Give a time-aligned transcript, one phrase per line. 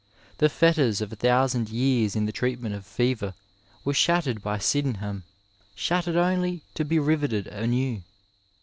[0.39, 3.35] The fetters of a thousand years in the treatment of fever
[3.85, 5.25] were shattered by Sydenham,
[5.75, 8.01] shattered only to be riveted anew.